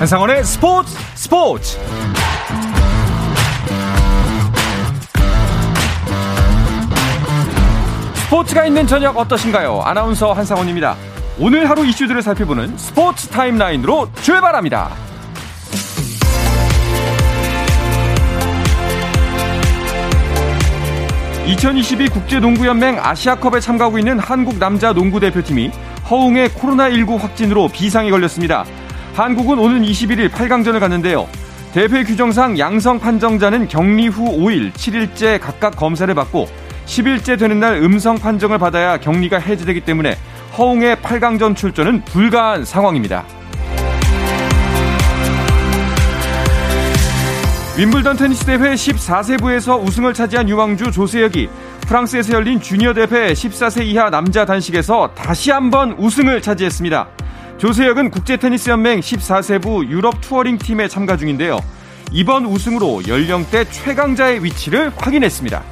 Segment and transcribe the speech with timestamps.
[0.00, 1.78] 한상원의 스포츠 스포츠
[8.14, 9.82] 스포츠가 있는 저녁 어떠신가요?
[9.82, 10.96] 아나운서 한상원입니다.
[11.38, 14.90] 오늘 하루 이슈들을 살펴보는 스포츠 타임라인으로 출발합니다.
[21.46, 25.70] 2022 국제농구연맹 아시아컵에 참가하고 있는 한국 남자 농구 대표팀이
[26.10, 28.64] 허웅의 코로나19 확진으로 비상이 걸렸습니다.
[29.14, 31.28] 한국은 오는 21일 8강전을 갔는데요.
[31.72, 36.48] 대회 규정상 양성 판정자는 격리 후 5일, 7일째 각각 검사를 받고
[36.86, 40.16] 10일째 되는 날 음성 판정을 받아야 격리가 해제되기 때문에
[40.58, 43.24] 허웅의 8강전 출전은 불가한 상황입니다.
[47.76, 51.48] 윈블던 테니스 대회 14세부에서 우승을 차지한 유망주 조세혁이
[51.86, 57.08] 프랑스에서 열린 주니어 대회 14세 이하 남자 단식에서 다시 한번 우승을 차지했습니다.
[57.60, 61.60] 조세혁은 국제 테니스 연맹 14세부 유럽 투어링 팀에 참가 중인데요.
[62.10, 65.62] 이번 우승으로 연령대 최강자의 위치를 확인했습니다.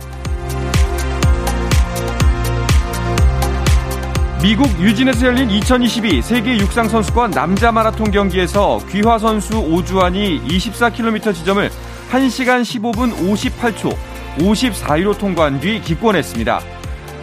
[4.42, 11.70] 미국 유진에서 열린 2022 세계 육상 선수권 남자 마라톤 경기에서 귀화 선수 오주한이 24km 지점을
[12.11, 13.97] 1시간 15분 58초
[14.36, 16.77] 54위로 통과한 뒤 기권했습니다.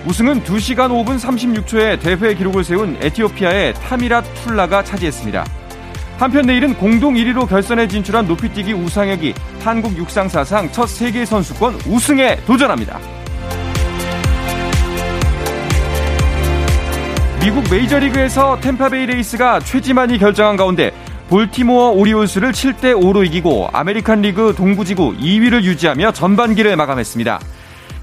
[0.05, 5.43] 우승은 2시간 5분 36초의 대회 기록을 세운 에티오피아의 타미라트 톨라가 차지했습니다.
[6.19, 12.37] 한편 내일은 공동 1위로 결선에 진출한 높이뛰기 우상혁이 한국 육상 사상 첫 세계 선수권 우승에
[12.45, 12.99] 도전합니다.
[17.41, 20.91] 미국 메이저리그에서 탬파베이 레이스가 최지만이 결장한 가운데
[21.29, 27.39] 볼티모어 오리올스를 7대 5로 이기고 아메리칸 리그 동부지구 2위를 유지하며 전반기를 마감했습니다.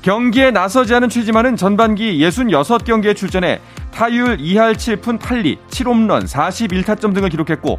[0.02, 3.60] 경기에 나서지 않은 최지만은 전반기 66경기에 출전해
[3.92, 7.78] 타율 2할 7푼 8리, 7홈런, 41타점 등을 기록했고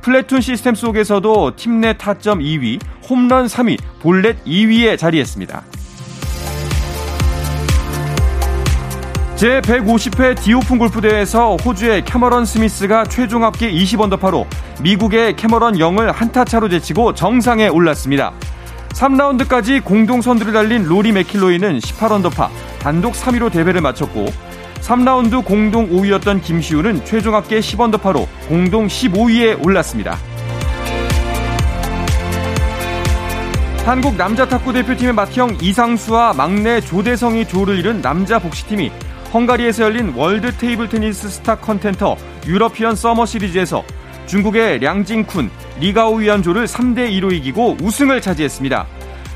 [0.00, 5.62] 플래툰 시스템 속에서도 팀 내 타점 2위, 홈런 3위, 볼넷 2위에 자리했습니다.
[9.36, 14.46] 제150회 디오픈 골프대회에서 호주의 캐머런 스미스가 최종 합계 20언더파로
[14.80, 18.32] 미국의 캐머런 영을 한타 차로 제치고 정상에 올랐습니다.
[18.94, 24.26] 3라운드까지 공동 선두를 달린 로리 매킬로이는 18언더파 단독 3위로 대회를 마쳤고
[24.80, 30.16] 3라운드 공동 5위였던 김시우는 최종 합계 10언더파로 공동 15위에 올랐습니다.
[33.84, 38.90] 한국 남자 탁구 대표팀의 맏형 이상수와 막내 조대성이 조를 이룬 남자 복식팀이
[39.32, 42.16] 헝가리에서 열린 월드 테이블 테니스 스타 컨텐더
[42.46, 43.82] 유러피언 서머 시리즈에서
[44.26, 48.86] 중국의 량징쿤, 린가오위안 조를 3대 2로 이기고 우승을 차지했습니다.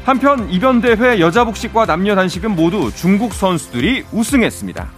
[0.04, 4.97] 한편 이번 대회 여자 복식과 남녀 단식은 모두 중국 선수들이 우승했습니다.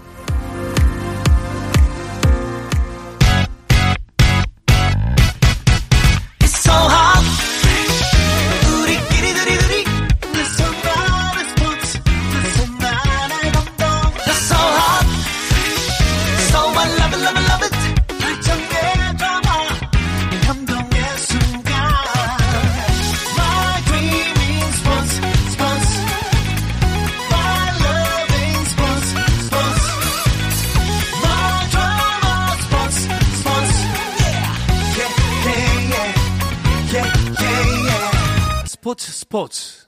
[38.90, 39.86] 스포츠 스포츠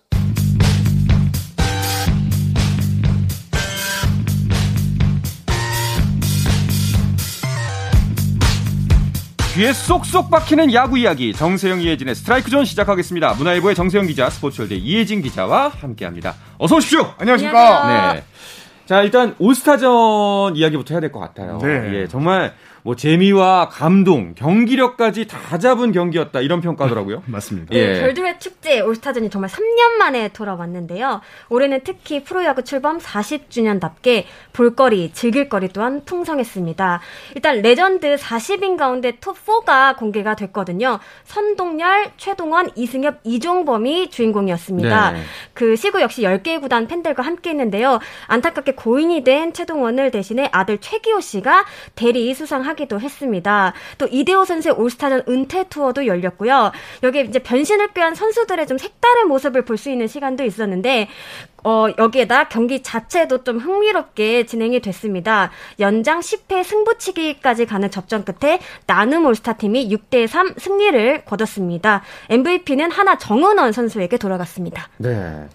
[9.54, 13.34] 귀에 쏙쏙 박히는 야구 이야기 정세영 이혜진의 스트라이크 존 시작하겠습니다.
[13.34, 16.36] 문화일보의 정세영 기자, 스포츠월드 이혜진 기자와 함께합니다.
[16.58, 17.12] 어서 오십시오.
[17.18, 18.12] 안녕하십니까.
[18.14, 18.24] 네.
[18.86, 21.58] 자 일단 올스타전 이야기부터 해야 될 것 같아요.
[21.62, 21.94] 네.
[21.94, 22.54] 예, 정말
[22.84, 27.22] 뭐 재미와 감동, 경기력까지 다 잡은 경기였다 이런 평가더라고요.
[27.26, 27.74] 맞습니다.
[27.74, 27.92] 예.
[27.92, 31.20] 네, 별들의 축제 올스타전이 정말 3년 만에 돌아왔는데요.
[31.48, 37.00] 올해는 특히 프로야구 출범 40주년답게 볼거리, 즐길거리 또한 풍성했습니다.
[37.36, 40.98] 일단 레전드 40인 가운데 톱4가 공개가 됐거든요.
[41.24, 45.12] 선동열, 최동원, 이승엽, 이종범이 주인공이었습니다.
[45.12, 45.22] 네.
[45.54, 48.00] 그 시구 역시 10개 구단 팬들과 함께 했는데요.
[48.26, 51.64] 안타깝게 고인이 된 최동원을 대신해 아들 최기호 씨가
[51.94, 53.72] 대리 수상하 하기도 했습니다.
[53.98, 56.72] 또 이대호 선수의 올스타전 은퇴 투어도 열렸고요.
[57.02, 61.08] 여기에 이제 변신을 꾀한 선수들의 좀 색다른 모습을 볼 수 있는 시간도 있었는데
[61.64, 65.50] 어, 여기에다 경기 자체도 좀 흥미롭게 진행이 됐습니다.
[65.80, 72.02] 연장 10회 승부치기까지 가는 접전 끝에 나눔 올스타 팀이 6대 3 승리를 거뒀습니다.
[72.30, 74.88] MVP는 하나 정은원 선수에게 돌아갔습니다.
[74.98, 75.48] 네.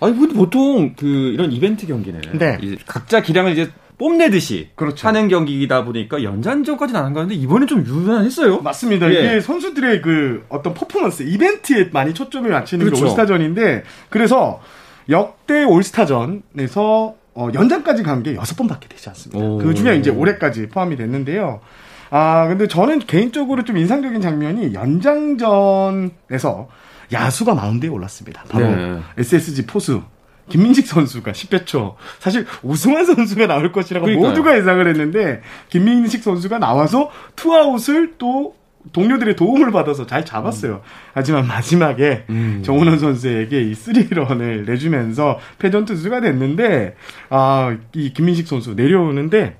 [0.00, 2.58] 아니 근데 보통 그 이런 이벤트 경기는 네.
[2.86, 5.06] 각자 기량을 이제 뽐내듯이 그렇죠.
[5.08, 8.60] 하는 경기이다 보니까 연장전까지 나간 건데 이번에 좀 유난했어요.
[8.60, 9.08] 맞습니다.
[9.14, 9.18] 예.
[9.20, 13.00] 이게 선수들의 그 어떤 퍼포먼스 이벤트에 많이 초점을 맞추는 그렇죠.
[13.04, 14.60] 게 올스타전인데 그래서
[15.08, 19.44] 역대 올스타전에서 어, 연장까지 간 게 여섯 번밖에 되지 않습니다.
[19.44, 19.58] 오.
[19.58, 21.60] 그 중에 이제 올해까지 포함이 됐는데요.
[22.10, 26.68] 아 근데 저는 개인적으로 좀 인상적인 장면이 연장전에서
[27.12, 28.44] 야수가 마운드에 올랐습니다.
[28.48, 28.98] 바로 네.
[29.18, 30.02] SSG 포수
[30.48, 34.30] 김민식 선수가 10회 초 사실 우승환 선수가 나올 것이라고 그러니까요.
[34.30, 38.54] 모두가 예상을 했는데 김민식 선수가 나와서 투아웃을 또
[38.92, 40.74] 동료들의 도움을 받아서 잘 잡았어요.
[40.74, 40.80] 음.
[41.14, 42.60] 하지만 마지막에 음.
[42.62, 46.94] 정원원 선수에게 이 3런을 내주면서 패전 투수가 됐는데
[47.30, 49.56] 아 이 김민식 선수 내려오는데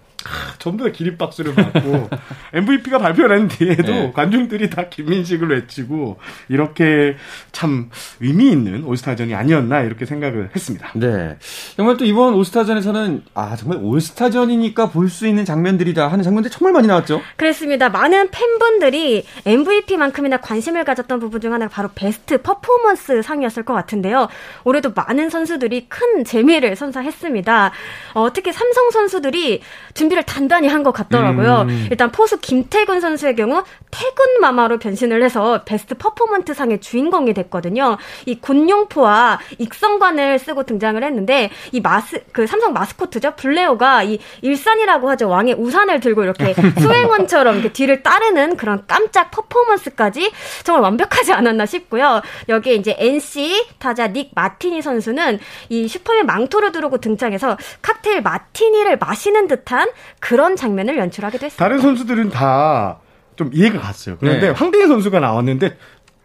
[0.58, 2.08] 전부 다 기립박수를 받고
[2.54, 4.12] MVP가 발표된 뒤에도 네.
[4.14, 6.18] 관중들이 다 김민식을 외치고
[6.48, 7.16] 이렇게
[7.52, 7.90] 참
[8.20, 10.90] 의미 있는 올스타전이 아니었나 이렇게 생각을 했습니다.
[10.94, 11.36] 네.
[11.76, 16.88] 정말 또 이번 올스타전에서는 아 정말 올스타전이니까 볼 수 있는 장면들이다 하는 장면들이 정말 많이
[16.88, 17.20] 나왔죠.
[17.36, 17.88] 그렇습니다.
[17.88, 24.28] 많은 팬분들이 MVP만큼이나 관심을 가졌던 부분 중 하나가 바로 베스트 퍼포먼스 상이었을 것 같은데요.
[24.64, 27.72] 올해도 많은 선수들이 큰 재미를 선사했습니다.
[28.14, 29.60] 어, 특히 삼성 선수들이
[29.94, 31.64] 준비 준비를 단단히 한 것 같더라고요.
[31.66, 31.88] 음.
[31.90, 37.96] 일단 포수 김태균 선수의 경우 태군 마마로 변신을 해서 베스트 퍼포먼스 상의 주인공이 됐거든요.
[38.26, 45.28] 이 곤룡포와 익선관을 쓰고 등장을 했는데 이 마스 그 삼성 마스코트죠 블레오가 이 일산이라고 하죠
[45.30, 50.30] 왕의 우산을 들고 이렇게 수행원처럼 이렇게 뒤를 따르는 그런 깜짝 퍼포먼스까지
[50.64, 52.20] 정말 완벽하지 않았나 싶고요.
[52.50, 55.38] 여기에 이제 NC 타자 닉 마티니 선수는
[55.70, 59.88] 이 슈퍼맨 망토를 두르고 등장해서 칵테일 마티니를 마시는 듯한
[60.20, 61.64] 그런 장면을 연출하게 됐습니다.
[61.64, 62.98] 다른 선수들은 다
[63.36, 64.16] 좀 이해가 갔어요.
[64.20, 64.50] 그런데 네.
[64.50, 65.76] 황대인 선수가 나왔는데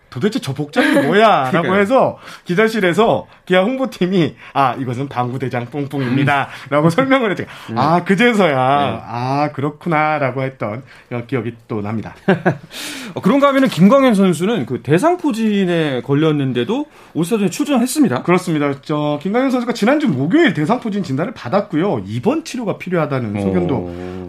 [0.10, 1.52] 도대체 저 복장이 뭐야?
[1.54, 6.50] 라고 해서 기자실에서 기아 홍보팀이 아, 이것은 방구대장 뿡뿡입니다.
[6.70, 7.46] 라고 설명을 했죠.
[7.70, 7.78] 음.
[7.78, 9.02] 아, 그제서야, 네.
[9.06, 10.18] 아, 그렇구나.
[10.20, 10.84] 라고 했던
[11.28, 12.16] 기억이 또 납니다.
[13.14, 18.24] 어, 그런가 하면은 김광현 선수는 그 대상포진에 걸렸는데도 올스타전에 출전했습니다.
[18.24, 18.82] 그렇습니다.
[18.82, 22.04] 저, 김광현 선수가 지난주 목요일 대상포진 진단을 받았고요.
[22.06, 23.76] 입원 치료가 필요하다는 소견도,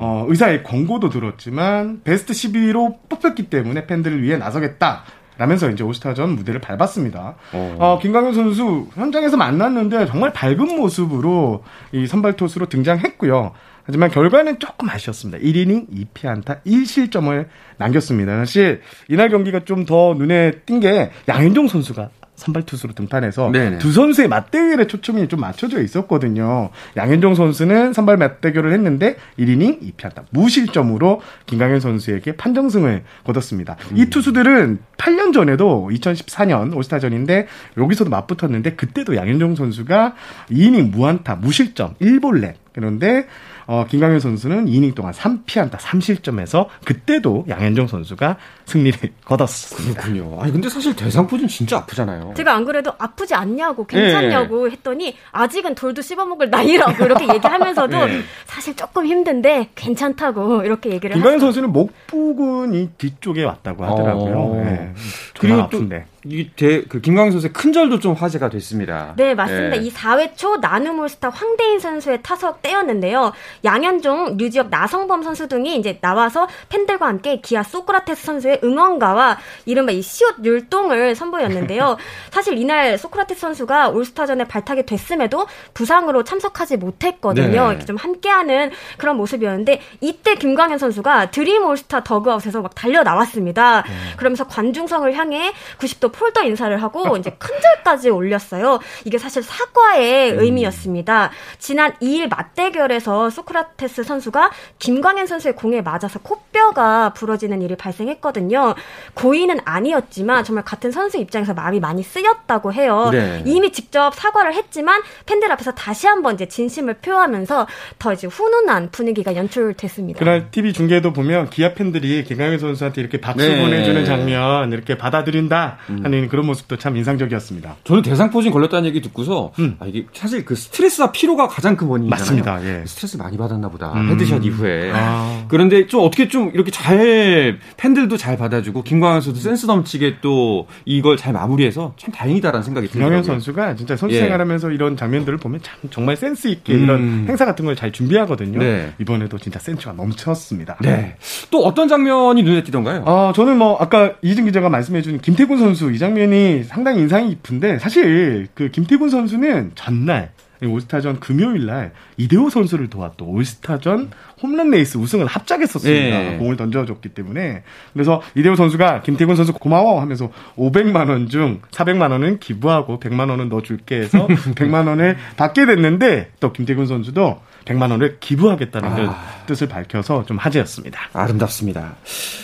[0.00, 5.05] 어, 의사의 권고도 들었지만, 베스트 12로 뽑혔기 때문에 팬들을 위해 나서겠다.
[5.40, 7.34] 라면서 이제 오스타전 무대를 밟았습니다.
[7.54, 7.76] 어.
[7.78, 13.52] 어, 김강현 선수 현장에서 만났는데 정말 밝은 모습으로 이 선발 투수로 등장했고요.
[13.84, 15.38] 하지만 결과는 조금 아쉬웠습니다.
[15.42, 17.46] 1이닝 2피 안타 1실점을
[17.78, 18.37] 남겼습니다.
[18.37, 22.10] 사실 이날 경기가 좀 더 눈에 띈 게 양현종 선수가
[22.40, 23.78] 선발 투수로 등판해서 네네.
[23.78, 26.70] 두 선수의 맞대결에 초점이 좀 맞춰져 있었거든요.
[26.96, 33.76] 양현종 선수는 선발 맞대결을 했는데 1이닝 2피안타 무실점으로 김강현 선수에게 판정승을 거뒀습니다.
[33.92, 33.98] 음.
[33.98, 37.46] 이 투수들은 8년 전에도 2014년 올스타전인데
[37.76, 40.14] 여기서도 맞붙었는데 그때도 양현종 선수가
[40.50, 43.26] 2이닝 무안타 무실점 1볼넷 그런데
[43.70, 50.02] 어, 김강현 선수는 2이닝 동안 3피안타 3실점에서 그때도 양현종 선수가 승리를 거뒀습니다.
[50.02, 50.40] 그렇군요.
[50.40, 52.34] 아니 근데 사실 대상포진 진짜 아프잖아요.
[52.37, 54.72] 제가 안 그래도 아프지 않냐고 괜찮냐고 네.
[54.72, 58.20] 했더니 아직은 돌도 씹어먹을 나이라고 이렇게 얘기하면서도 네.
[58.46, 64.37] 사실 조금 힘든데 괜찮다고 이렇게 얘기를 김강현 선수는 목 부근이 뒤쪽에 왔다고 하더라고요.
[64.37, 64.62] 어.
[64.64, 64.93] 네.
[65.38, 66.06] 그리고 아픈데.
[66.22, 69.14] 또 이대 그 김광현 선수의 큰절도 좀 화제가 됐습니다.
[69.17, 69.76] 네, 맞습니다.
[69.76, 69.82] 네.
[69.82, 73.32] 이 4회 초 나눔올스타 황대인 선수의 타석 때였는데요.
[73.65, 80.03] 양현종, 류지혁, 나성범 선수 등이 이제 나와서 팬들과 함께 기아 소크라테스 선수의 응원가와 이른바 이
[80.03, 81.96] 시옷 율동을 선보였는데요.
[82.31, 87.72] 사실 이날 소크라테스 선수가 올스타전에 발탁이 됐음에도 부상으로 참석하지 못했거든요.
[87.72, 87.79] 네.
[87.86, 93.82] 좀 함께하는 그런 모습이었는데 이때 김광현 선수가 드림 올스타 더그아웃에서 막 달려 나왔습니다.
[93.82, 93.93] 네.
[94.17, 98.79] 그러면서 관중성을 향해 90도 폴더 인사를 하고 이제 큰절까지 올렸어요.
[99.05, 100.40] 이게 사실 사과의 음.
[100.40, 101.31] 의미였습니다.
[101.58, 108.74] 지난 2일 맞대결에서 소크라테스 선수가 김광현 선수의 공에 맞아서 코뼈가 부러지는 일이 발생했거든요.
[109.14, 113.10] 고의는 아니었지만 정말 같은 선수 입장에서 마음이 많이 쓰였다고 해요.
[113.12, 113.43] 네.
[113.46, 117.67] 이미 직접 사과를 했지만 팬들 앞에서 다시 한번 이제 진심을 표하면서
[117.98, 120.19] 더 이제 훈훈한 분위기가 연출됐습니다.
[120.19, 123.60] 그날 TV 중계도 보면 기아 팬들이 김광현 선수한테 이렇게 박수 네.
[123.62, 125.79] 보내주는 장면 이렇게 받아들인다.
[126.00, 126.04] 음.
[126.04, 127.76] 하는 그런 모습도 참 인상적이었습니다.
[127.84, 129.76] 저는 대상포진 걸렸다는 얘기 듣고서 음.
[129.80, 132.20] 아, 이게 사실 그 스트레스와 피로가 가장 큰 원인이잖아요.
[132.20, 132.64] 맞습니다.
[132.64, 132.84] 예.
[132.86, 133.92] 스트레스 많이 받았나 보다.
[133.94, 134.10] 음.
[134.10, 134.92] 헤드샷 이후에.
[134.94, 135.44] 아.
[135.48, 141.16] 그런데 좀 어떻게 좀 이렇게 잘 팬들도 잘 받아주고 김광현 선수 센스 넘치게 또 이걸
[141.16, 143.04] 잘 마무리해서 참 다행이다라는 생각이 들어요.
[143.06, 144.20] 김광현 선수가 진짜 선수 예.
[144.20, 146.82] 생활하면서 이런 장면들을 보면 참 정말 센스 있게 음.
[146.84, 148.58] 이런 행사 같은 걸 잘 준비하거든요.
[148.58, 148.92] 네.
[148.98, 150.76] 이번에도 진짜 센스가 넘쳤습니다.
[150.82, 151.16] 네.
[151.50, 153.04] 또 어떤 장면이 눈에 띄던가요?
[153.06, 158.49] 아, 저는 뭐 아까 이혜진 기자가 말씀해준 김태군 선수 이 장면이 상당히 인상이 깊은데 사실
[158.55, 160.31] 그 김태군 선수는 전날
[160.63, 164.11] 올스타전 금요일 날 이대호 선수를 도왔던 올스타전
[164.43, 166.19] 홈런 레이스 우승을 합작했었습니다.
[166.19, 166.37] 네.
[166.37, 167.63] 공을 던져줬기 때문에
[167.94, 173.49] 그래서 이대호 선수가 김태군 선수 고마워 하면서 500만 원 중 400만 원은 기부하고 100만 원은
[173.49, 179.40] 너 줄게 해서 100만 원을 받게 됐는데 또 김태군 선수도 100만 원을 기부하겠다는 아.
[179.46, 181.00] 뜻을 밝혀서 좀 화제였습니다.
[181.12, 181.96] 아름답습니다.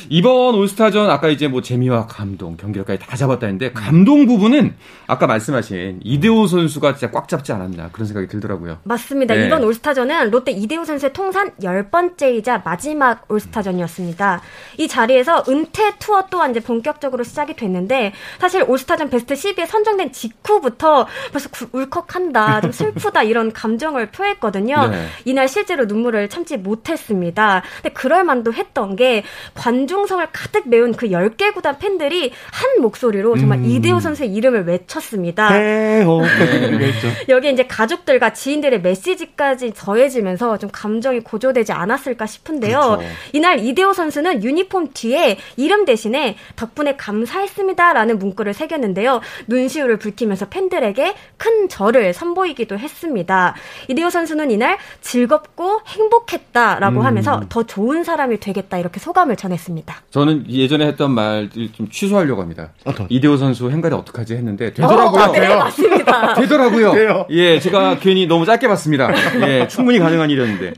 [0.09, 4.75] 이번 올스타전 아까 이제 뭐 재미와 감동, 경기력까지 다 잡았다는데 감동 부분은
[5.07, 8.79] 아까 말씀하신 이대호 선수가 진짜 꽉 잡지 않았나 그런 생각이 들더라고요.
[8.85, 9.35] 맞습니다.
[9.35, 9.47] 네.
[9.47, 14.41] 이번 올스타전은 롯데 이대호 선수의 통산 10번째이자 마지막 올스타전이었습니다.
[14.79, 21.07] 이 자리에서 은퇴 투어 또한 이제 본격적으로 시작이 됐는데 사실 올스타전 베스트 10에 선정된 직후부터
[21.33, 24.89] 벌써 울컥한다, 좀 슬프다 이런 감정을 표했거든요.
[24.89, 25.06] 네.
[25.25, 27.63] 이날 실제로 눈물을 참지 못했습니다.
[27.83, 29.23] 근데 그럴 만도 했던 게
[29.55, 33.65] 관중성을 가득 메운 그 10개 구단 팬들이 한 목소리로 정말 음.
[33.65, 35.53] 이대호 선수의 이름을 외쳤습니다.
[35.53, 36.23] 해호.
[36.23, 36.93] 네.
[37.29, 42.79] 여기 이제 가족들과 지인들의 메시지까지 더해지면서 좀 감정이 고조되지 않았을까 싶은데요.
[42.99, 43.03] 그렇죠.
[43.33, 49.21] 이날 이대호 선수는 유니폼 뒤에 이름 대신에 덕분에 감사했습니다라는 문구를 새겼는데요.
[49.47, 53.55] 눈시울을 붉히면서 팬들에게 큰 절을 선보이기도 했습니다.
[53.89, 57.05] 이대호 선수는 이날 즐겁고 행복했다라고 음.
[57.07, 59.95] 하면서 더 좋은 사람이 되겠다 이렇게 소감을 전했습니다.
[60.11, 62.71] 저는 예전에 했던 말 좀 취소하려고 합니다.
[62.85, 63.07] 어떤?
[63.09, 65.23] 이대호 선수 행가리 어떡하지 했는데 되더라고요.
[65.23, 66.35] 어, 네, 맞습니다.
[66.35, 66.93] 되더라고요.
[66.93, 67.27] 돼요.
[67.31, 69.11] 예, 제가 괜히 너무 짧게 봤습니다.
[69.47, 70.75] 예, 충분히 가능한 일이었는데.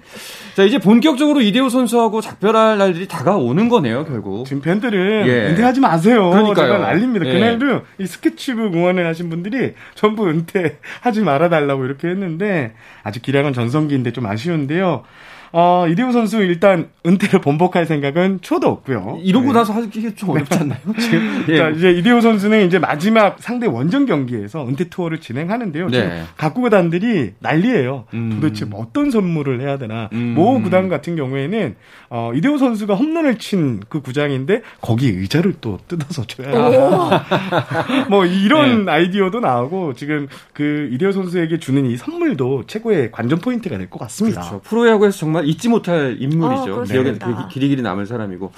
[0.59, 4.45] 자, 이제 본격적으로 이대호 선수하고 작별할 날들이 다가오는 거네요, 결국.
[4.45, 5.51] 지금 팬들은 예.
[5.51, 6.31] 은퇴하지 마세요.
[6.31, 6.79] 그러니까요.
[6.79, 7.27] 난립니다.
[7.27, 7.33] 예.
[7.33, 12.75] 그날도 이 스케치북 응원을 하신 분들이 전부 은퇴하지 말아달라고 이렇게 했는데
[13.05, 15.05] 아직 기량은 전성기인데 좀 아쉬운데요.
[15.53, 19.19] 어, 이대호 선수 일단 은퇴를 번복할 생각은 초도 없고요.
[19.23, 19.53] 이러고 네.
[19.53, 20.81] 나서 하기 좀 어렵지 않나요?
[20.99, 21.45] 지금?
[21.49, 21.57] 예.
[21.57, 25.91] 자, 이제 이대호 선수는 이제 마지막 상대 원정 경기에서 은퇴 투어를 진행하는데요.
[25.91, 26.23] 지금 네.
[26.37, 28.05] 각 구단들이 난리예요.
[28.15, 28.39] 음.
[28.41, 30.09] 도대체 뭐 어떤 선물을 해야 되나.
[30.13, 30.35] 음.
[30.37, 31.77] 모 구단 같은 경우에는
[32.11, 36.49] 어, 이대호 선수가 홈런을 친 그 구장인데 거기 의자를 또 뜯어서 줘야
[38.09, 38.93] 뭐 이런 네.
[38.93, 44.41] 아이디어도 나오고 지금 그 이대호 선수에게 주는 이 선물도 최고의 관전 포인트가 될 것 같습니다.
[44.43, 44.61] 그렇죠.
[44.65, 46.81] 프로야구에서 정말 정말 잊지 못할 인물이죠.
[46.81, 47.19] 어, 기억에
[47.51, 48.53] 길이 길이 남을 사람이고.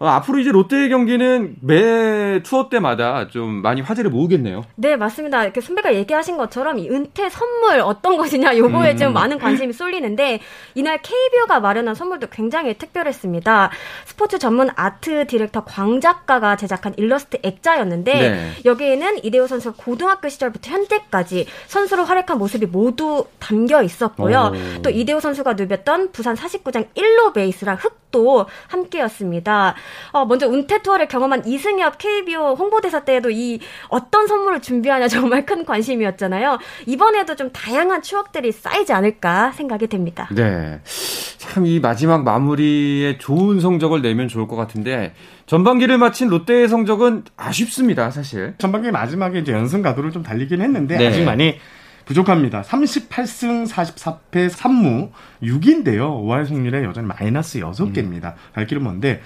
[0.00, 4.64] 어, 앞으로 이제 롯데 경기는 매 투어 때마다 좀 많이 화제를 모으겠네요.
[4.76, 5.44] 네, 맞습니다.
[5.44, 8.96] 이렇게 선배가 얘기하신 것처럼 이 은퇴 선물 어떤 것이냐 요거에 음.
[8.96, 10.40] 좀 많은 관심이 쏠리는데
[10.74, 13.70] 이날 KBO가 마련한 선물도 굉장히 특별했습니다.
[14.06, 18.52] 스포츠 전문 아트 디렉터 광 작가가 제작한 일러스트 액자였는데 네.
[18.64, 24.52] 여기에는 이대호 선수가 고등학교 시절부터 현재까지 선수로 활약한 모습이 모두 담겨 있었고요.
[24.78, 24.82] 오.
[24.82, 29.74] 또 이대호 선수가 누볐던 부산 사직구장 1루 베이스랑 흙도 함께였습니다.
[30.12, 35.64] 어, 먼저 은퇴 투어를 경험한 이승엽 KBO 홍보대사 때에도 이 어떤 선물을 준비하냐 정말 큰
[35.64, 36.58] 관심이었잖아요.
[36.86, 40.28] 이번에도 좀 다양한 추억들이 쌓이지 않을까 생각이 됩니다.
[40.32, 40.80] 네.
[41.38, 45.14] 참 이 마지막 마무리에 좋은 성적을 내면 좋을 것 같은데
[45.46, 48.54] 전반기를 마친 롯데의 성적은 아쉽습니다, 사실.
[48.58, 51.08] 전반기 마지막에 이제 연승 가도를 좀 달리긴 했는데 네.
[51.08, 51.58] 아직 많이
[52.04, 52.62] 부족합니다.
[52.62, 55.10] 38승 44패 3무
[55.42, 56.22] 6인데요.
[56.24, 58.24] 5할 승률에 여전히 마이너스 6개입니다.
[58.24, 58.38] 음.
[58.54, 59.20] 갈 길은 먼데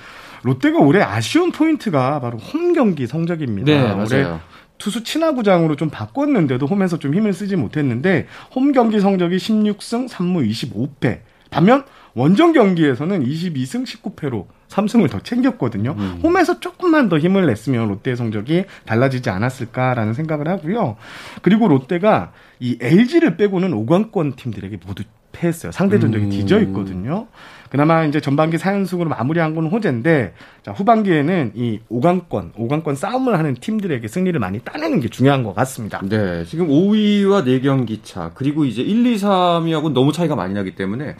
[0.44, 3.72] 롯데가 올해 아쉬운 포인트가 바로 홈 경기 성적입니다.
[3.72, 4.38] 네, 올해
[4.78, 11.20] 투수 친화구장으로 좀 바꿨는데도 홈에서 좀 힘을 쓰지 못했는데 홈 경기 성적이 16승 3무 25패.
[11.50, 11.84] 반면
[12.14, 15.94] 원정 경기에서는 22승 19패로 3승을 더 챙겼거든요.
[15.96, 16.20] 음.
[16.22, 20.96] 홈에서 조금만 더 힘을 냈으면 롯데의 성적이 달라지지 않았을까라는 생각을 하고요.
[21.42, 25.72] 그리고 롯데가 이 LG를 빼고는 5강권 팀들에게 모두 패했어요.
[25.72, 26.30] 상대 전적이 음.
[26.30, 27.26] 뒤져 있거든요.
[27.75, 34.07] 그나마 이제 전반기 4연승으로 마무리한 건 호재인데 자, 후반기에는 이 5강권, 5강권 싸움을 하는 팀들에게
[34.07, 36.00] 승리를 많이 따내는 게 중요한 것 같습니다.
[36.04, 36.45] 네.
[36.45, 41.16] 지금 5위와 4경기 차, 그리고 이제 1, 2, 3위하고 너무 차이가 많이 나기 때문에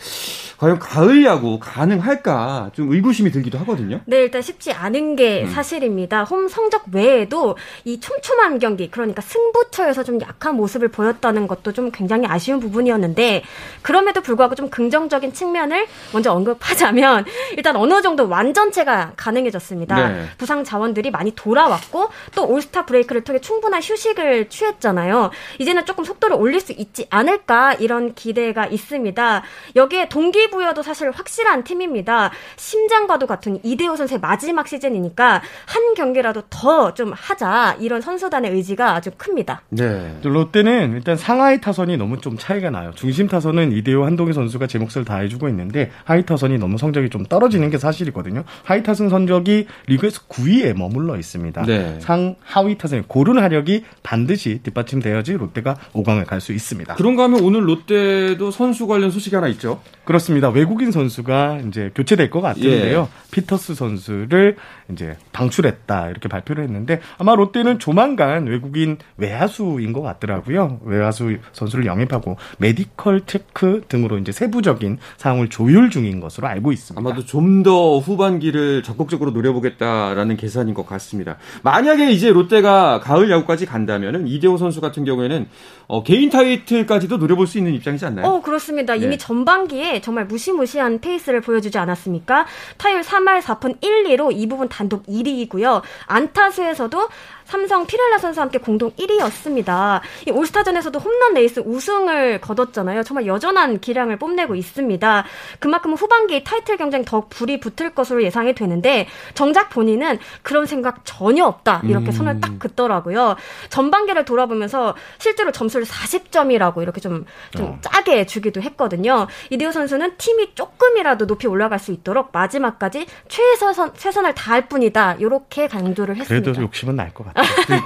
[0.59, 4.01] 과연 가을 야구 가능할까 좀 의구심이 들기도 하거든요.
[4.07, 5.49] 네, 일단 쉽지 않은 게 음.
[5.49, 6.23] 사실입니다.
[6.23, 12.29] 홈 성적 외에도 이 촘촘한 경기, 그러니까 승부처에서 좀 약한 모습을 보였다는 것도 좀 굉장히
[12.29, 13.43] 아쉬운 부분이었는데
[13.83, 17.25] 그럼에도 불구하고 좀 긍정적인 측면을 먼저 언 급하자면
[17.57, 20.09] 일단 어느 정도 완전체가 가능해졌습니다.
[20.09, 20.25] 네.
[20.39, 25.31] 부상 자원들이 많이 돌아왔고 또 올스타 브레이크를 통해 충분한 휴식을 취했잖아요.
[25.59, 29.43] 이제는 조금 속도를 올릴 수 있지 않을까 이런 기대가 있습니다.
[29.77, 32.31] 여기에 동기부 동기부여도 사실 확실한 팀입니다.
[32.57, 39.11] 심장과도 같은 이대호 선수의 마지막 시즌이니까 한 경기라도 더 좀 하자 이런 선수단의 의지가 아주
[39.17, 39.63] 큽니다.
[39.71, 40.17] 네.
[40.23, 42.93] 롯데는 일단 상하위 타선이 너무 좀 차이가 나요.
[42.95, 47.11] 중심 타선은 이대호 한동희 선수가 제 몫을 다 해주고 있는데 하위 타선 이 너무 성적이
[47.11, 48.45] 좀 떨어지는 게 사실이거든요.
[48.63, 51.63] 하위 타선 성적이 리그에서 9위에 머물러 있습니다.
[51.63, 51.99] 네.
[52.01, 56.95] 상 하위 타선의 고른 화력이 반드시 뒷받침되어야지 롯데가 5강을 갈 수 있습니다.
[56.97, 59.81] 그런가 하면 오늘 롯데도 선수 관련 소식이 하나 있죠.
[60.05, 60.51] 그렇습니다.
[60.51, 63.09] 외국인 선수가 이제 교체될 것 같은데요.
[63.11, 63.31] 예.
[63.31, 64.57] 피터스 선수를
[64.93, 70.81] 이제 방출했다 이렇게 발표를 했는데 아마 롯데는 조만간 외국인 외야수인 것 같더라고요.
[70.85, 77.01] 외야수 선수를 영입하고 메디컬 체크 등으로 이제 세부적인 사항을 조율 중인 것으로 알고 있습니다.
[77.01, 81.37] 아마도 좀 더 후반기를 적극적으로 노려보겠다라는 계산인 것 같습니다.
[81.63, 85.49] 만약에 이제 롯데가 가을 야구까지 간다면은 이대호 선수 같은 경우에는
[85.87, 88.27] 어, 개인 타이틀까지도 노려볼 수 있는 입장이지 않나요?
[88.27, 88.95] 어, 그렇습니다.
[88.95, 89.17] 이미 네.
[89.19, 92.47] 전반기에 정말 무시무시한 페이스를 보여주지 않았습니까?
[92.77, 95.83] 타율 3할 4푼 1, 2로 이 부분 단독 1위이고요.
[96.07, 97.09] 안타수에서도
[97.45, 100.01] 삼성 피렐라 선수와 함께 공동 1위였습니다.
[100.27, 103.03] 이 올스타전에서도 홈런 레이스 우승을 거뒀잖아요.
[103.03, 105.25] 정말 여전한 기량을 뽐내고 있습니다.
[105.61, 111.47] 그만큼 후반기 타이틀 경쟁 더 불이 붙을 것으로 예상이 되는데 정작 본인은 그런 생각 전혀
[111.47, 111.81] 없다.
[111.85, 112.13] 이렇게 음.
[112.13, 113.37] 손을 딱 긋더라고요.
[113.71, 117.25] 전반기를 돌아보면서 실제로 점수를 40점이라고 이렇게 좀,
[117.57, 117.79] 좀 어.
[117.81, 119.27] 짜게 주기도 했거든요.
[119.49, 125.15] 이대호 선수는 팀이 조금이라도 높이 올라갈 수 있도록 마지막까지 최선, 최선을 다할 뿐이다.
[125.15, 126.45] 이렇게 강조를 했습니다.
[126.45, 127.81] 그래도 욕심은 날 것 같아요.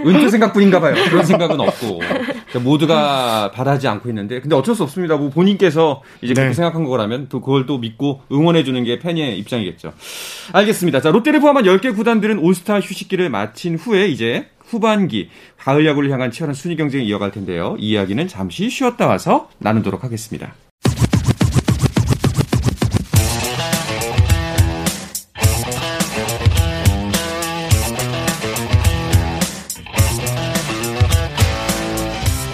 [0.06, 0.94] 은퇴 생각뿐인가 봐요.
[1.10, 1.98] 그런 생각은 없고.
[1.98, 4.40] 그러니까 모두가 바라지 않고 있는데.
[4.40, 5.16] 근데 어쩔 수 없습니다.
[5.16, 6.54] 뭐 본인께서 이제 그렇게 네.
[6.54, 9.92] 생각한 거라면 또 그걸 또 믿고 응원해주는 게 팬의 입장이겠죠.
[10.52, 11.00] 알겠습니다.
[11.00, 16.54] 자, 롯데를 포함한 10개 구단들은 올스타 휴식기를 마친 후에 이제 후반기 가을 야구를 향한 치열한
[16.54, 17.76] 순위 경쟁을 이어갈 텐데요.
[17.78, 20.54] 이 이야기는 잠시 쉬었다 와서 나누도록 하겠습니다.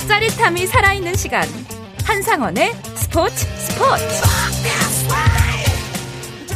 [0.08, 1.46] 짜릿함이 살아있는 시간
[2.04, 4.45] 한상원의 스포츠 스포츠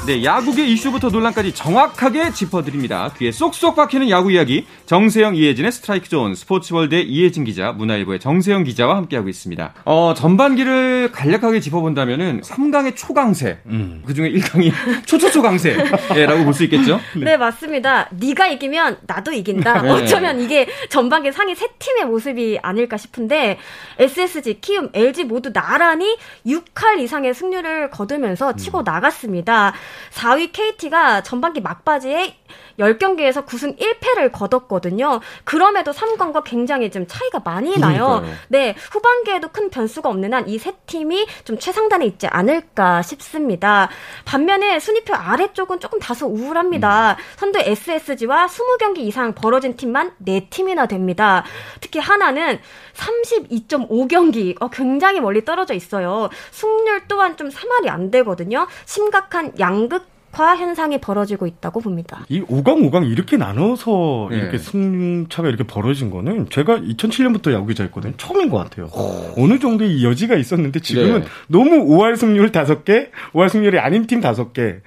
[0.07, 3.13] 네, 야구계 이슈부터 논란까지 정확하게 짚어드립니다.
[3.19, 8.97] 귀에 쏙쏙 박히는 야구 이야기 정세영 이혜진의 스트라이크 존 스포츠월드의 이혜진 기자 문화일보의 정세영 기자와
[8.97, 9.75] 함께하고 있습니다.
[9.85, 14.03] 어, 전반기를 간략하게 짚어본다면은 3강의 초강세 음.
[14.05, 14.73] 그 중에 1강이
[15.07, 16.99] 초초초강세라고 볼 수 있겠죠?
[17.15, 17.25] 네.
[17.27, 17.37] 네.
[17.37, 18.09] 맞습니다.
[18.11, 19.83] 네가 이기면 나도 이긴다.
[19.83, 19.91] 네.
[19.91, 23.59] 어쩌면 이게 전반기 상위 세 팀의 모습이 아닐까 싶은데
[23.99, 28.85] SSG, 키움, LG 모두 나란히 6할 이상의 승률을 거두면서 치고 음.
[28.85, 29.75] 나갔습니다.
[30.13, 32.40] 4위 KT가 전반기 막바지에
[32.79, 35.21] 10경기에서 9승 1패를 거뒀거든요.
[35.45, 38.21] 그럼에도 3강과 굉장히 좀 차이가 많이 나요.
[38.21, 38.35] 그러니까요.
[38.49, 43.89] 네, 후반기에도 큰 변수가 없는 한 이 세 팀이 좀 최상단에 있지 않을까 싶습니다.
[44.25, 47.17] 반면에 순위표 아래쪽은 조금 다소 우울합니다.
[47.19, 47.25] 음.
[47.37, 51.45] 선두 SSG와 20경기 이상 벌어진 팀만 4팀이나 됩니다.
[51.81, 52.61] 특히 하나는
[52.95, 56.29] 32.5경기, 어, 굉장히 멀리 떨어져 있어요.
[56.51, 58.67] 승률 또한 좀 3할이 안 되거든요.
[58.85, 62.25] 심각한 양극 화 현상이 벌어지고 있다고 봅니다.
[62.29, 64.37] 이 5강, 5강 이렇게 나눠서 네.
[64.37, 68.15] 이렇게 승차가 이렇게 벌어진 거는 제가 2007년부터 야구 기자였거든요.
[68.17, 68.87] 처음인 것 같아요.
[68.87, 69.35] 오.
[69.37, 71.27] 어느 정도의 여지가 있었는데 지금은 네.
[71.49, 74.81] 너무 5할 승률 5개, 5할 승률이 아닌 팀 5개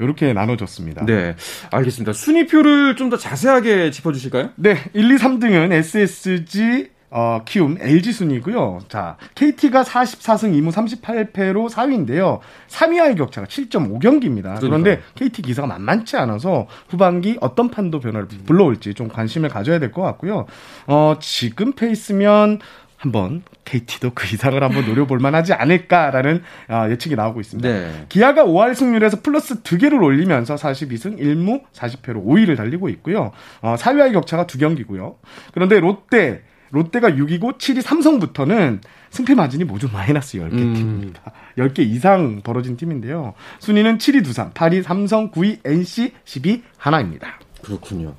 [0.00, 1.04] 이렇게 나눠졌습니다.
[1.06, 1.34] 네.
[1.70, 2.12] 알겠습니다.
[2.12, 4.50] 순위표를 좀 더 자세하게 짚어주실까요?
[4.56, 4.76] 네.
[4.92, 8.80] 1, 2, 3등은 SSG, 어, 키움 LG 순이고요.
[8.88, 12.40] 자, KT가 44승 2무 38패로 4위인데요.
[12.68, 14.60] 3위와의 격차가 7.5경기입니다.
[14.60, 20.02] 그런데 KT 기사가 만만치 않아서 후반기 어떤 판도 변화를 불러올지 좀 관심을 가져야 될 것
[20.02, 20.44] 같고요.
[20.86, 22.58] 어, 지금 페이스면
[22.98, 27.66] 한번 KT도 그 이상을 한번 노려볼 만하지 않을까라는 어, 예측이 나오고 있습니다.
[27.68, 28.04] 네.
[28.10, 33.30] 기아가 5할 승률에서 플러스 2개를 올리면서 42승 1무 40패로 5위를 달리고 있고요.
[33.62, 35.14] 어, 4위와의 격차가 2경기고요.
[35.52, 40.74] 그런데 롯데 롯데가 6이고 7위 삼성부터는 승패 마진이 모두 마이너스 10개 음.
[40.74, 41.32] 팀입니다.
[41.56, 43.34] 10개 이상 벌어진 팀인데요.
[43.58, 47.38] 순위는 7위 두산, 8위 삼성, 9위 NC, 10위 하나입니다.
[47.62, 48.14] 그렇군요.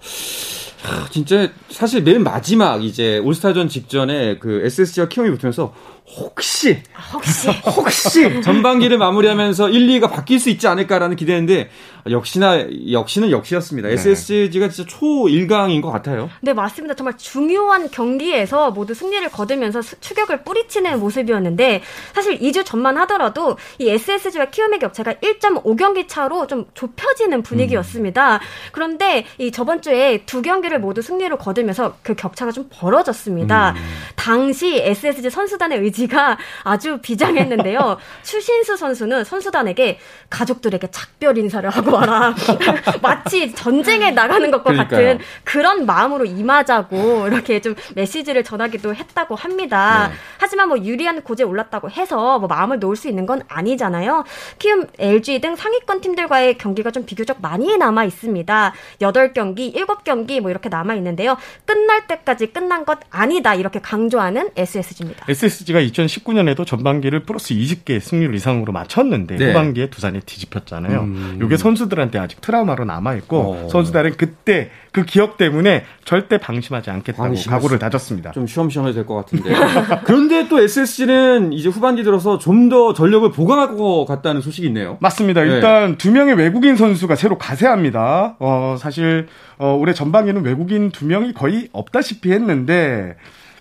[1.11, 5.73] 진짜 사실 맨 마지막 이제 올스타전 직전에 그 SSG와 키움이 붙으면서
[6.17, 6.77] 혹시
[7.13, 11.69] 혹시 혹시 전반기를 마무리하면서 1, 2가 바뀔 수 있지 않을까라는 기대했는데
[12.09, 13.87] 역시나 역시는 역시였습니다.
[13.89, 13.93] 네.
[13.95, 16.29] SSG가 진짜 초1강인 것 같아요.
[16.41, 16.95] 네, 맞습니다.
[16.95, 21.81] 정말 중요한 경기에서 모두 승리를 거두면서 추격을 뿌리치는 모습이었는데
[22.13, 28.35] 사실 2주 전만 하더라도 이 SSG와 키움의 격차가 1.5경기 차로 좀 좁혀지는 분위기였습니다.
[28.35, 28.39] 음.
[28.71, 33.71] 그런데 이 저번 주에 두 경기를 모두 승리로 거두면서 그 격차가 좀 벌어졌습니다.
[33.71, 33.75] 음.
[34.15, 37.97] 당시 SSG 선수단의 의지가 아주 비장했는데요.
[38.23, 42.35] 추신수 선수는 선수단에게 가족들에게 작별 인사를 하고 와라.
[43.01, 45.07] 마치 전쟁에 나가는 것과 그러니까요.
[45.07, 50.09] 같은 그런 마음으로 임하자고 이렇게 좀 메시지를 전하기도 했다고 합니다.
[50.09, 50.15] 네.
[50.37, 54.23] 하지만 뭐 유리한 고지에 올랐다고 해서 뭐 마음을 놓을 수 있는 건 아니잖아요.
[54.57, 58.73] 키움, LG 등 상위권 팀들과의 경기가 좀 비교적 많이 남아 있습니다.
[59.01, 61.37] 8경기, 7경기 뭐 이렇게 남아 있는데요.
[61.65, 63.53] 끝날 때까지 끝난 것 아니다.
[63.55, 65.25] 이렇게 강조하는 SSG입니다.
[65.29, 69.47] SSG가 2019년에도 전반기를 플러스 20개 승률 이상으로 맞췄는데 네.
[69.49, 70.99] 후반기에 두산이 뒤집혔잖아요.
[71.01, 71.39] 음.
[71.43, 73.67] 이게 선수 들한테 아직 트라우마로 남아 있고 어.
[73.69, 77.49] 선수들은 그때 그 기억 때문에 절대 방심하지 않겠다고 방심했어.
[77.51, 78.31] 각오를 다졌습니다.
[78.31, 79.53] 좀 쉬엄쉬엄해도 될 것 같은데.
[80.03, 84.97] 그런데 또 SSG는 이제 후반기 들어서 좀 더 전력을 보강할 것 같다는 소식이 있네요.
[84.99, 85.41] 맞습니다.
[85.43, 85.47] 네.
[85.47, 88.35] 일단 두 명의 외국인 선수가 새로 가세합니다.
[88.39, 93.15] 어, 사실 어, 올해 전반기는 외국인 두 명이 거의 없다시피 했는데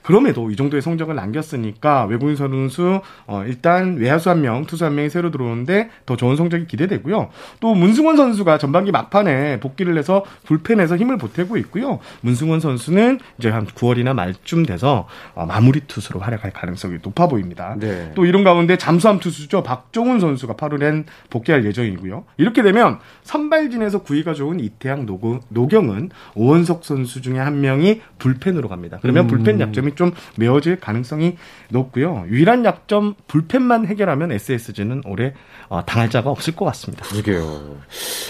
[0.09, 5.11] 그럼에도 이 정도의 성적을 남겼으니까 외국인 선수 어, 일단 외야수 한 명, 투수 한 명이
[5.11, 7.29] 새로 들어오는데 더 좋은 성적이 기대되고요.
[7.61, 11.99] 또 문승원 선수가 전반기 막판에 복귀를 해서 불펜에서 힘을 보태고 있고요.
[12.23, 17.77] 문승원 선수는 이제 한 9월이나 말쯤 돼서 어, 마무리 투수로 활약할 가능성이 높아 보입니다.
[17.79, 18.13] 네.
[18.15, 19.63] 또 이런 가운데 잠수함 투수죠.
[19.63, 22.25] 박종훈 선수가 8월엔 복귀할 예정이고요.
[22.39, 28.99] 이렇게 되면 선발진에서 구위가 좋은 이태양 노고, 노경은 오원석 선수 중에 한 명이 불펜으로 갑니다.
[29.03, 29.29] 그러면 음.
[29.29, 31.37] 불펜 약점이 좀 메워질 가능성이
[31.71, 32.25] 높고요.
[32.29, 35.35] 유일한 약점 불펜만 해결하면 SSG는 올해
[35.69, 37.05] 어, 당할 자가 없을 것 같습니다.
[37.05, 37.77] 그러게요.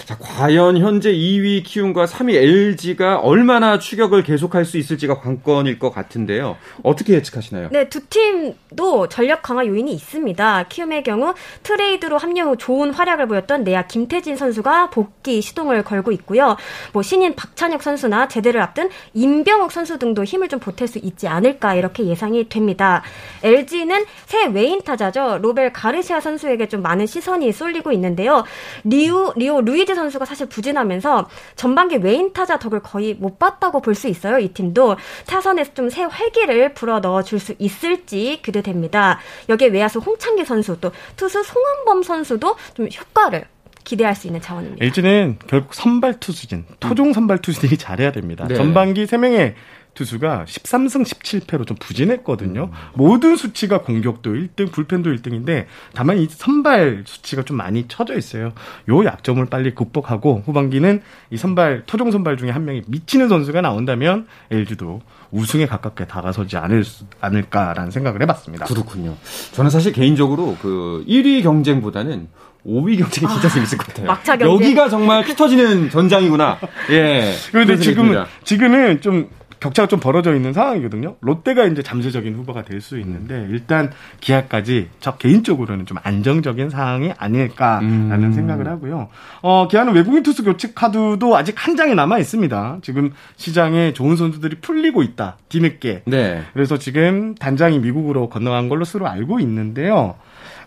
[0.05, 6.57] 자, 과연 현재 2위 키움과 3위 LG가 얼마나 추격을 계속할 수 있을지가 관건일 것 같은데요.
[6.83, 7.69] 어떻게 예측하시나요?
[7.71, 10.65] 네, 두 팀도 전력 강화 요인이 있습니다.
[10.67, 16.57] 키움의 경우 트레이드로 합류 후 좋은 활약을 보였던 내야 김태진 선수가 복귀 시동을 걸고 있고요.
[16.93, 21.58] 뭐 신인 박찬혁 선수나 제대를 앞둔 임병욱 선수 등도 힘을 좀 보탤 수 있지 않을까
[21.75, 23.03] 이렇게 예상이 됩니다.
[23.43, 25.39] LG는 새 외인 타자죠.
[25.41, 28.43] 로벨 가르시아 선수에게 좀 많은 시선이 쏠리고 있는데요.
[28.83, 34.07] 리우, 리오 루이즈 선수가 사실 부진하면서 전반기 외인 타자 덕을 거의 못 봤다고 볼 수
[34.07, 34.39] 있어요.
[34.39, 34.95] 이 팀도
[35.27, 39.19] 타선에서 좀 새 활기를 불어 넣어 줄 수 있을지 기대됩니다.
[39.49, 43.45] 여기에 외야수 홍창기 선수 또 투수 송은범 선수도 좀 효과를
[43.83, 44.83] 기대할 수 있는 차원입니다.
[44.83, 48.47] LG는 결국 선발 투수진, 토종 선발 투수들이 잘해야 됩니다.
[48.47, 48.55] 네.
[48.55, 49.55] 전반기 3명의
[49.99, 52.69] 투수가 13승 17패로 좀 부진했거든요.
[52.71, 52.71] 음.
[52.93, 58.53] 모든 수치가 공격도 1등, 불펜도 1등인데 다만 이 선발 수치가 좀 많이 처져 있어요.
[58.87, 64.27] 요 약점을 빨리 극복하고 후반기는 이 선발 토종 선발 중에 한 명이 미치는 선수가 나온다면
[64.51, 68.65] LG도 우승에 가깝게 다가서지 않을 수, 않을까라는 생각을 해봤습니다.
[68.65, 69.15] 그렇군요.
[69.51, 72.29] 저는 사실 개인적으로 그 1위 경쟁보다는
[72.65, 74.07] 5위 경쟁이 진짜 아, 재밌을 것 같아요.
[74.07, 74.53] 막차 경쟁.
[74.55, 76.59] 여기가 정말 피 터지는 전장이구나.
[76.91, 77.33] 예.
[77.51, 81.15] 그런데 지금은 지금은 좀 격차가 좀 벌어져 있는 상황이거든요.
[81.19, 83.91] 롯데가 이제 잠재적인 후보가 될 수 있는데 일단
[84.21, 88.31] 기아까지 저 개인적으로는 좀 안정적인 상황이 아닐까라는 음.
[88.33, 89.09] 생각을 하고요.
[89.41, 92.77] 어, 기아는 외국인 투수 교체 카드도 아직 한 장이 남아 있습니다.
[92.81, 95.35] 지금 시장에 좋은 선수들이 풀리고 있다.
[95.49, 96.03] 뒤늦게.
[96.05, 96.43] 네.
[96.53, 100.15] 그래서 지금 단장이 미국으로 건너간 걸로 서로 알고 있는데요.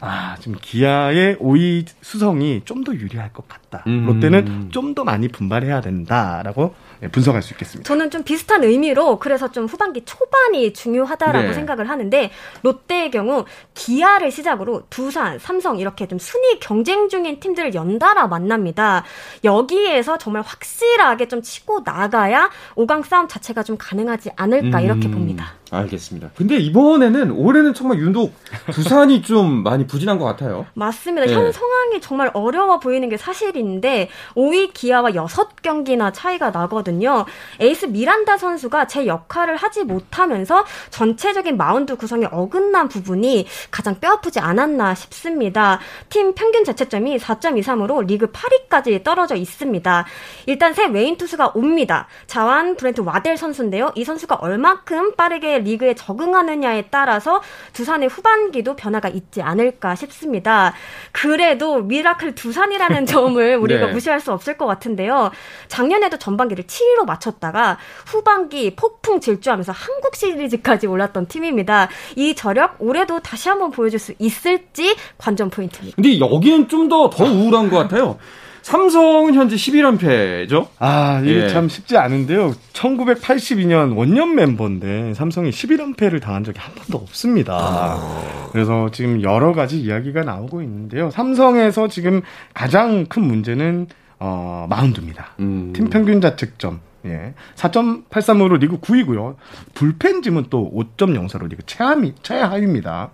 [0.05, 3.85] 아, 지금 기아의 5위 수성이 좀 더 유리할 것 같다.
[3.87, 4.05] 음.
[4.07, 7.87] 롯데는 좀 더 많이 분발해야 된다라고 네, 분석할 수 있겠습니다.
[7.87, 11.55] 저는 좀 비슷한 의미로 그래서 좀 후반기 초반이 중요하다라고 네.
[11.55, 12.31] 생각을 하는데
[12.63, 19.05] 롯데의 경우 기아를 시작으로 두산, 삼성 이렇게 좀 순위 경쟁 중인 팀들을 연달아 만납니다.
[19.45, 24.85] 여기에서 정말 확실하게 좀 치고 나가야 5강 싸움 자체가 좀 가능하지 않을까 음.
[24.85, 25.55] 이렇게 봅니다.
[25.73, 26.31] 알겠습니다.
[26.37, 28.35] 근데 이번에는 올해는 정말 유독
[28.73, 30.67] 두산이 좀 많이 부진한 것 같아요.
[30.75, 31.27] 맞습니다.
[31.27, 31.35] 네.
[31.35, 37.25] 현 상황이 정말 어려워 보이는 게 사실인데 5위 기아와 6경기나 차이가 나거든요.
[37.59, 44.95] 에이스 미란다 선수가 제 역할을 하지 못하면서 전체적인 마운드 구성에 어긋난 부분이 가장 뼈아프지 않았나
[44.95, 45.79] 싶습니다.
[46.11, 50.07] 팀 평균 자책점이 4.23으로 리그 8위까지 떨어져 있습니다.
[50.47, 52.09] 일단 새 외인 투수가 옵니다.
[52.27, 53.93] 좌완 브랜든 와델 선수인데요.
[53.95, 57.41] 이 선수가 얼마큼 빠르게 리그에 적응하느냐에 따라서
[57.73, 60.75] 두산의 후반기도 변화가 있지 않을까 싶습니다.
[61.13, 63.93] 그래도 미라클 두산이라는 점을 우리가 네.
[63.93, 65.31] 무시할 수 없을 것 같은데요.
[65.69, 71.89] 작년에도 전반기를 7위로 마쳤다가 후반기 폭풍 질주하면서 한국 시리즈까지 올랐던 팀입니다.
[72.17, 75.97] 이 저력 올해도 다시 한번 보여줄 수 있을지 관전 포인트입니다.
[75.97, 78.19] 근데 여기는 좀 더 더 우울한 것 같아요.
[78.63, 80.69] 삼성은 현재 11연패죠?
[80.79, 81.49] 아, 이게 예.
[81.49, 82.53] 참 쉽지 않은데요.
[82.73, 87.55] 1982년 원년 멤버인데 삼성이 11연패를 당한 적이 한 번도 없습니다.
[87.55, 88.49] 아.
[88.53, 91.11] 그래서 지금 여러 가지 이야기가 나오고 있는데요.
[91.11, 92.23] 삼성에서 지금
[92.55, 93.89] 가장 큰 문제는
[94.21, 95.33] 어, 마운드입니다.
[95.41, 95.73] 음.
[95.75, 97.35] 팀 평균 자책점 예.
[97.57, 99.35] 4.83으로 리그 9위고요.
[99.75, 103.11] 불펜짐은 또 5.04로 리그 최하위, 최하위입니다.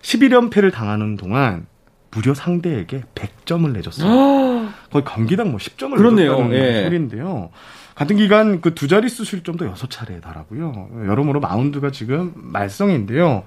[0.00, 1.66] 11연패를 당하는 동안
[2.16, 4.68] 무려 상대에게 100점을 내줬어요.
[4.90, 6.32] 거의 경기당 뭐 10점을 그렇네요.
[6.32, 6.84] 내줬다는 예.
[6.84, 7.50] 소리인데요.
[7.94, 10.88] 같은 기간 그 두 자릿수 실점도 6차례에 달하고요.
[11.06, 13.44] 여러모로 마운드가 지금 말썽인데요.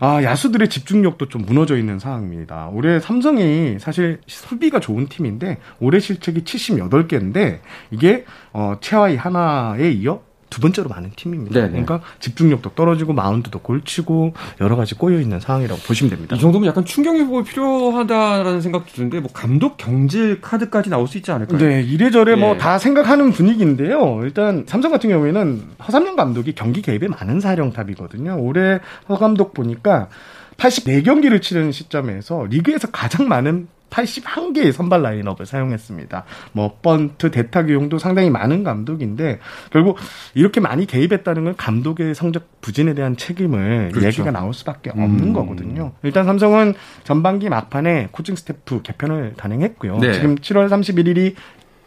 [0.00, 2.68] 아, 야수들의 집중력도 좀 무너져 있는 상황입니다.
[2.72, 7.58] 올해 삼성이 사실 수비가 좋은 팀인데 올해 실책이 78개인데
[7.90, 11.54] 이게 어 최하위 하나에 이어 두 번째로 많은 팀입니다.
[11.54, 11.70] 네네.
[11.70, 16.36] 그러니까 집중력도 떨어지고 마운드도 골치고 여러 가지 꼬여 있는 상황이라고 보시면 됩니다.
[16.36, 21.30] 이 정도면 약간 충격 요법이 필요하다라는 생각도 드는데 뭐 감독 경질 카드까지 나올 수 있지
[21.30, 21.58] 않을까요?
[21.58, 22.36] 네, 이래저래 예.
[22.36, 24.20] 뭐다 생각하는 분위기인데요.
[24.22, 28.38] 일단 삼성 같은 경우에는 허삼영 감독이 경기 개입에 많은 사령탑이거든요.
[28.40, 30.08] 올해 허 감독 보니까
[30.56, 36.24] 84경기를 치른 시점에서 리그에서 가장 많은 81개의 선발 라인업을 사용했습니다.
[36.52, 39.38] 뭐 번트, 대타 기용도 상당히 많은 감독인데
[39.70, 39.98] 결국
[40.34, 44.06] 이렇게 많이 개입했다는 건 감독의 성적 부진에 대한 책임을 그렇죠.
[44.06, 45.32] 얘기가 나올 수밖에 없는 음.
[45.32, 45.92] 거거든요.
[46.02, 46.74] 일단 삼성은
[47.04, 49.98] 전반기 막판에 코칭 스태프 개편을 단행했고요.
[49.98, 50.12] 네.
[50.12, 51.34] 지금 7월 31일이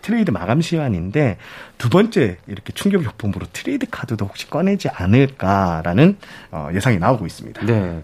[0.01, 1.37] 트레이드 마감 시간인데
[1.77, 6.17] 두 번째 이렇게 충격 요법으로 트레이드 카드도 혹시 꺼내지 않을까라는
[6.51, 7.65] 어, 예상이 나오고 있습니다.
[7.65, 8.03] 네.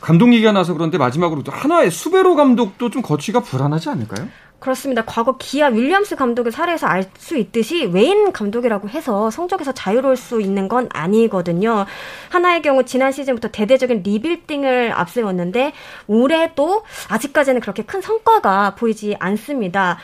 [0.00, 4.28] 감독 얘기가 나서 그런데 마지막으로 또 하나의 수베로 감독도 좀 거취가 불안하지 않을까요?
[4.58, 5.04] 그렇습니다.
[5.04, 10.68] 과거 기아 윌리엄스 감독의 사례에서 알 수 있듯이 웨인 감독이라고 해서 성적에서 자유로울 수 있는
[10.68, 11.86] 건 아니거든요.
[12.30, 15.72] 하나의 경우 지난 시즌부터 대대적인 리빌딩을 앞세웠는데
[16.06, 19.98] 올해도 아직까지는 그렇게 큰 성과가 보이지 않습니다.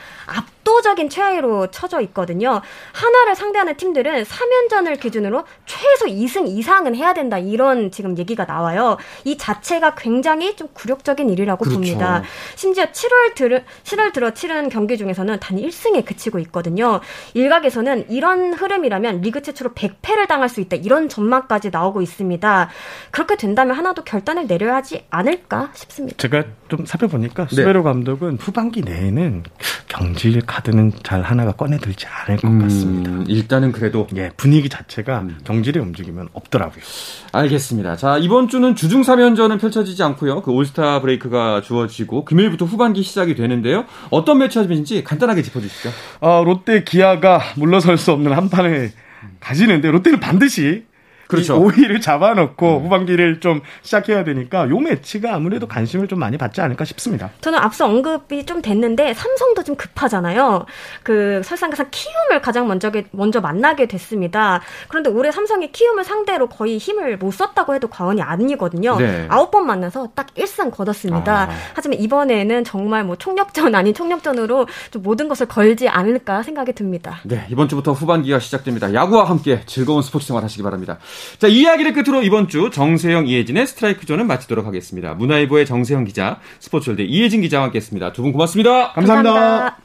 [0.63, 2.61] 압도적인 최하위로 쳐져 있거든요.
[2.93, 7.37] 하나를 상대하는 팀들은 3연전을 기준으로 최소 2승 이상은 해야 된다.
[7.37, 8.97] 이런 지금 얘기가 나와요.
[9.25, 11.77] 이 자체가 굉장히 좀 굴욕적인 일이라고 그렇죠.
[11.77, 12.23] 봅니다.
[12.55, 17.01] 심지어 7월 들 7월 들어 치른 경기 중에서는 단 1승에 그치고 있거든요.
[17.33, 20.77] 일각에서는 이런 흐름이라면 리그 최초로 100패를 당할 수 있다.
[20.77, 22.69] 이런 전망까지 나오고 있습니다.
[23.11, 26.17] 그렇게 된다면 하나도 결단을 내려야 하지 않을까 싶습니다.
[26.17, 27.55] 제가 좀 살펴보니까 네.
[27.55, 29.43] 수베로 감독은 후반기 내에는
[29.87, 33.09] 경질 카드는 잘 하나가 꺼내 들지 않을 것 같습니다.
[33.09, 35.37] 음, 일단은 그래도 예, 분위기 자체가 음.
[35.43, 36.83] 경질의 움직임은 없더라고요.
[37.31, 37.95] 알겠습니다.
[37.95, 40.43] 자, 이번 주는 주중 3연전은 펼쳐지지 않고요.
[40.43, 43.85] 그 올스타 브레이크가 주어지고 금요일부터 후반기 시작이 되는데요.
[44.11, 45.89] 어떤 매치업인지 간단하게 짚어 주시죠.
[46.21, 48.91] 아, 롯데 기아가 물러설 수 없는 한 판을
[49.39, 50.85] 가지는데 롯데는 반드시
[51.27, 51.59] 그렇죠.
[51.59, 57.31] 5위를 잡아놓고 후반기를 좀 시작해야 되니까 요 매치가 아무래도 관심을 좀 많이 받지 않을까 싶습니다.
[57.41, 60.65] 저는 앞서 언급이 좀 됐는데 삼성도 좀 급하잖아요.
[61.03, 64.61] 그 설상가상 키움을 가장 먼저 먼저 만나게 됐습니다.
[64.87, 68.97] 그런데 올해 삼성이 키움을 상대로 거의 힘을 못 썼다고 해도 과언이 아니거든요.
[68.97, 69.25] 네.
[69.29, 71.43] 아홉 번 만나서 딱 1승 거뒀습니다.
[71.43, 71.49] 아.
[71.73, 77.19] 하지만 이번에는 정말 뭐 총력전 아닌 총력전으로 좀 모든 것을 걸지 않을까 생각이 듭니다.
[77.23, 78.93] 네, 이번 주부터 후반기가 시작됩니다.
[78.93, 80.97] 야구와 함께 즐거운 스포츠 생활 하시기 바랍니다.
[81.39, 85.13] 자, 이 이야기를 끝으로 이번 주 정세영, 이혜진의 스트라이크 존은 마치도록 하겠습니다.
[85.13, 88.11] 문화일보의 정세영 기자, 스포츠월드 이혜진 기자와 함께 했습니다.
[88.13, 88.91] 두 분 고맙습니다.
[88.93, 89.77] 감사합니다.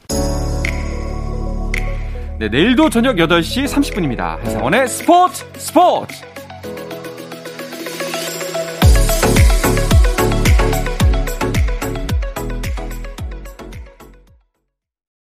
[2.39, 4.39] 네, 내일도 저녁 8시 30분입니다.
[4.39, 6.28] 한상원의 스포츠 스포츠!